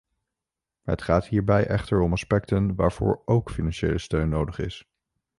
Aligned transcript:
Het 0.83 1.01
gaat 1.01 1.27
hierbij 1.27 1.65
echter 1.67 1.99
om 2.01 2.11
aspecten 2.11 2.75
waarvoor 2.75 3.21
ook 3.25 3.51
financiële 3.51 3.97
steun 3.99 4.29
nodig 4.29 4.59
is. 4.59 4.89